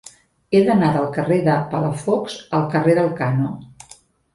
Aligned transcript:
He 0.51 0.61
d'anar 0.69 0.89
del 0.95 1.05
carrer 1.19 1.39
de 1.49 1.59
Palafox 1.75 2.41
al 2.61 2.69
carrer 2.77 3.01
d'Elkano. 3.01 3.57